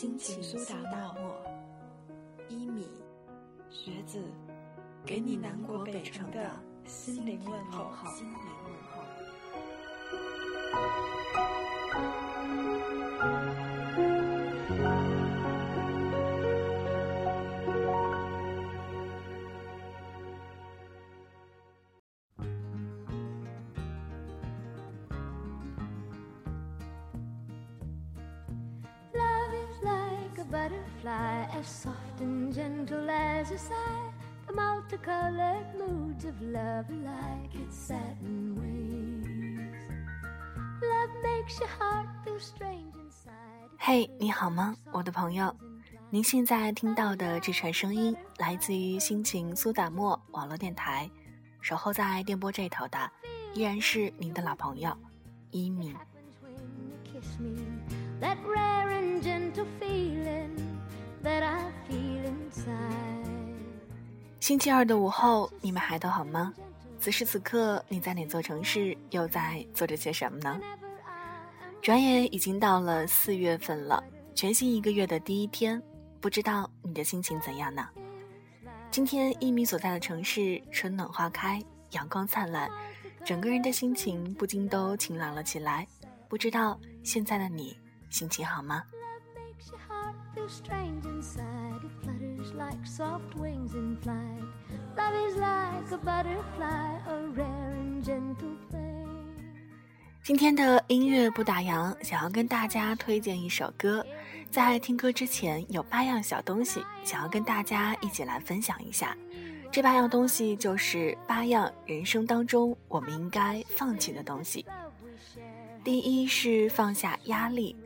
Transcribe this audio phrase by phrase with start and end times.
[0.00, 1.42] 心情苏打沫，
[2.48, 2.86] 一米，
[3.68, 4.22] 学子，
[5.04, 6.48] 给你南国北城的
[6.86, 7.90] 心灵问候。
[13.18, 13.57] butterfly
[31.58, 34.12] as soft and gentle as a sigh
[34.46, 39.82] the multicolored moods of love like its satin wings
[40.80, 45.52] love makes your heart feel strange inside 嘿你好吗我的朋友
[46.10, 51.10] 您现在听到的这串声音来自于心情苏打沫网络电台
[51.60, 53.10] 守候在电波这头的
[53.54, 54.96] 依然是您的老朋友
[55.50, 55.92] 一米
[58.20, 60.67] that rare and gentle feeling
[64.48, 66.54] 星期二的午后，你们还都好吗？
[66.98, 70.58] 此时此刻，你在哪座城市，又在做着些什么呢？
[71.82, 74.02] 转眼已经到了四月份了，
[74.34, 75.82] 全新一个月的第一天，
[76.18, 77.86] 不知道你的心情怎样呢？
[78.90, 82.70] 今天一米所在的城市，春暖花开，阳光灿烂，
[83.26, 85.86] 整个人的心情不禁都晴朗了起来。
[86.26, 87.76] 不知道现在的你。
[88.08, 88.82] 心情好吗？
[100.22, 104.04] 今天的音乐不打烊，想要跟大家推荐一首歌。
[104.50, 109.16] 在听歌之前，有八样小东西想要跟大家一起来分享一下。
[109.70, 114.64] 这八样东西就是八样人生当中我们应该放弃的东西。
[115.84, 117.76] 第一是放下压力。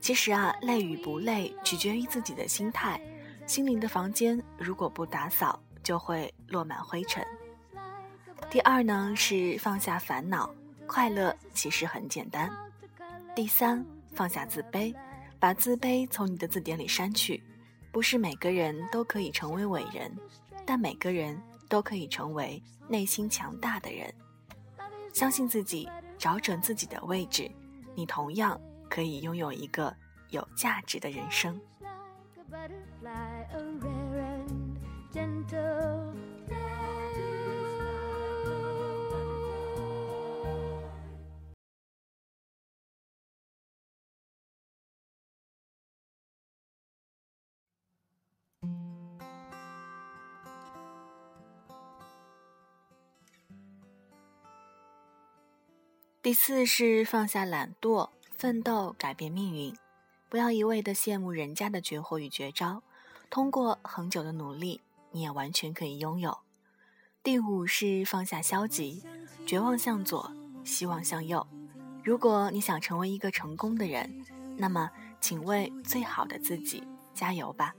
[0.00, 3.00] 其实啊，累与不累取决于自己的心态。
[3.46, 7.24] 心灵的房间如果不打扫，就会落满灰尘。
[8.48, 10.52] 第二呢是放下烦恼，
[10.86, 12.50] 快乐其实很简单。
[13.34, 13.84] 第三，
[14.14, 14.94] 放下自卑，
[15.38, 17.42] 把自卑从你的字典里删去。
[17.92, 20.16] 不是每个人都可以成为伟人，
[20.64, 24.12] 但每个人都可以成为内心强大的人。
[25.12, 27.50] 相信自己，找准自己的位置，
[27.94, 28.58] 你同样。
[28.90, 29.96] 可以拥有一个
[30.30, 31.58] 有价值的人生。
[56.22, 58.10] 第四是放下懒惰。
[58.40, 59.76] 奋斗改变命运，
[60.30, 62.82] 不要一味的羡慕人家的绝活与绝招，
[63.28, 64.80] 通过恒久的努力，
[65.10, 66.38] 你也完全可以拥有。
[67.22, 69.04] 第五是放下消极，
[69.44, 70.32] 绝望向左，
[70.64, 71.46] 希望向右。
[72.02, 74.24] 如果你想成为一个成功的人，
[74.56, 74.90] 那么
[75.20, 77.74] 请为最好的自己加油吧。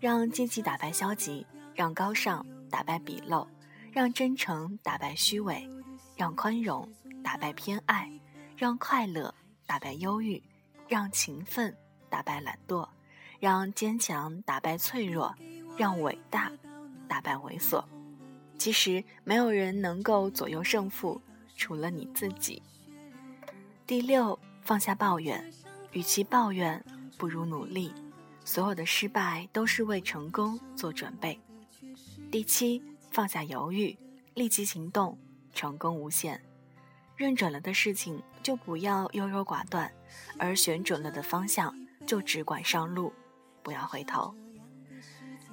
[0.00, 3.48] 让积极打败消极，让高尚打败鄙陋，
[3.90, 5.66] 让真诚打败虚伪，
[6.14, 6.92] 让宽容
[7.22, 8.20] 打败偏爱，
[8.54, 9.34] 让快乐。
[9.66, 10.42] 打败忧郁，
[10.88, 11.74] 让勤奋
[12.08, 12.88] 打败懒惰，
[13.40, 15.34] 让坚强打败脆弱，
[15.76, 16.52] 让伟大
[17.08, 17.84] 打败猥琐。
[18.58, 21.20] 其实没有人能够左右胜负，
[21.56, 22.62] 除了你自己。
[23.86, 25.52] 第六，放下抱怨，
[25.92, 26.82] 与其抱怨，
[27.18, 27.92] 不如努力。
[28.44, 31.40] 所有的失败都是为成功做准备。
[32.30, 33.96] 第七，放下犹豫，
[34.34, 35.18] 立即行动，
[35.52, 36.40] 成功无限。
[37.16, 39.90] 认准了的事情就不要优柔寡断，
[40.38, 41.74] 而选准了的方向
[42.06, 43.12] 就只管上路，
[43.62, 44.32] 不要回头。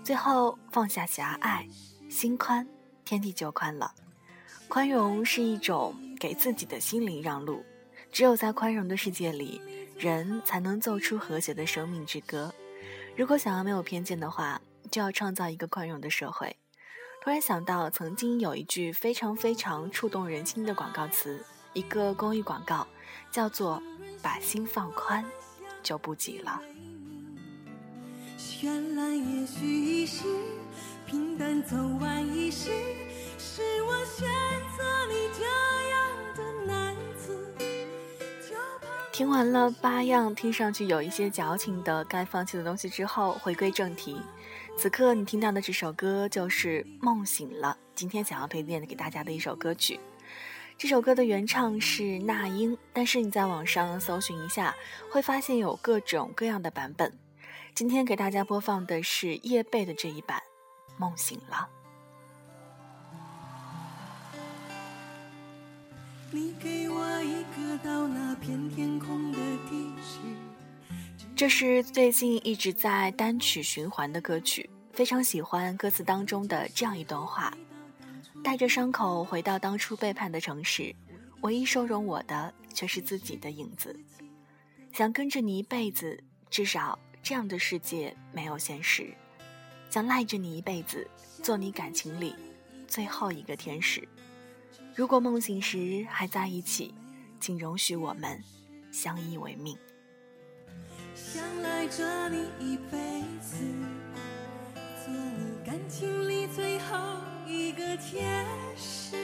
[0.04, 1.66] 最后放下狭隘，
[2.10, 2.68] 心宽，
[3.06, 3.94] 天地就宽了。
[4.68, 7.64] 宽容是一种给自己的心灵让路，
[8.12, 9.62] 只有在宽容的世界里，
[9.98, 12.54] 人才能奏出和谐的生命之歌。
[13.16, 16.58] 如果想要没有偏见的话，就要创造一个宽容的社会。
[17.22, 22.88] 突然想到，曾经有一句非常非常触动人心的广告词，一个公益广告，
[23.32, 23.82] 叫做
[24.22, 25.24] “把心放宽，
[25.82, 26.62] 就不急了”。
[28.38, 30.24] 绚烂也许是
[31.06, 32.70] 平淡走完一世，
[33.38, 34.28] 是我选
[34.78, 35.44] 择你这
[35.90, 37.38] 样的男子。
[39.12, 44.22] 听完了八样听上去有一些矫情的该放弃的东西之后，回归正题。
[44.78, 50.00] 此刻你听到的这首歌就是《梦醒了》，今天想要推荐给大家的一首歌曲。
[50.82, 54.76] 这首歌的原唱是那英，但是你在网上搜寻一下，
[55.12, 57.16] 会发现有各种各样的版本。
[57.76, 60.42] 今天给大家播放的是叶蓓的这一版
[61.00, 61.70] 《梦醒了》。
[71.36, 77.56] 这是最近一直在单曲循环的歌曲，非常喜欢歌词当中的这样一段话：
[78.44, 80.96] 带着伤口回到当初背叛的城市，
[81.42, 83.98] 唯一收容我的却是自己的影子，
[84.94, 86.98] 想跟着你一辈子，至少。
[87.24, 89.14] 这样的世界没有现实，
[89.92, 91.08] 想赖着你一辈子，
[91.44, 92.36] 做你感情里
[92.88, 94.08] 最后一个天使。
[94.96, 96.96] 如果梦醒时还在一起，
[97.40, 98.44] 请容许我们
[98.92, 99.78] 相依为命。
[101.14, 102.98] 想赖着你一辈
[103.40, 103.58] 子，
[105.06, 106.98] 做你感情里最后
[107.52, 108.46] 一个天
[108.78, 109.18] 使。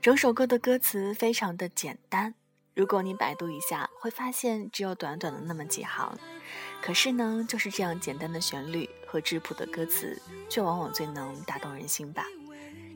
[0.00, 2.34] 整首歌的歌词非常的简单。
[2.74, 6.16] 如果你百度一下，会发现只有短短的那么几行，
[6.80, 12.24] 可是呢，就是这样简单的旋律和质朴的歌词，却往往最能打动人心吧。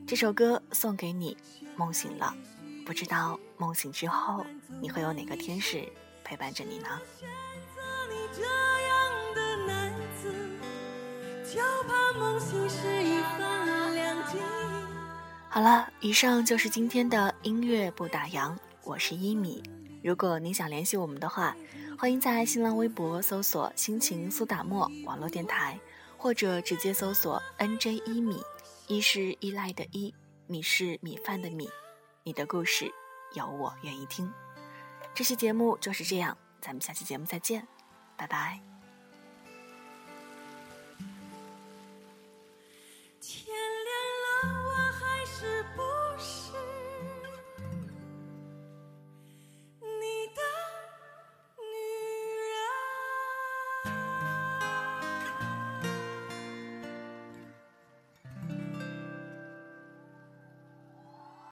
[0.07, 1.35] 这首歌送给你，
[1.75, 2.33] 梦醒了，
[2.85, 4.45] 不知道梦醒之后，
[4.81, 5.85] 你会有哪个天使
[6.23, 7.01] 陪伴着你呢？
[15.53, 18.57] 好了，以上就是今天的音乐不打烊。
[18.83, 19.61] 我是一米，
[20.03, 21.55] 如果您想联系我们的话，
[21.95, 25.79] 欢迎在新浪微博搜索“心情苏打沫网络电台”，
[26.17, 28.41] 或者直接搜索 “nj 一米”，
[28.89, 30.11] 一是依赖的依，
[30.47, 31.69] 米是米饭的米。
[32.23, 32.91] 你的故事
[33.35, 34.33] 有我愿意听。
[35.13, 37.67] 这期节目就是这样，咱们下期节目再见，
[38.17, 38.72] 拜拜。